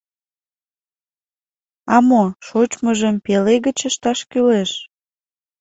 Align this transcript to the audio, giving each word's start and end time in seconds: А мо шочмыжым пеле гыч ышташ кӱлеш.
А 1.93 1.95
мо 2.07 2.23
шочмыжым 2.47 3.15
пеле 3.25 3.55
гыч 3.65 3.79
ышташ 3.89 4.19
кӱлеш. 4.31 4.71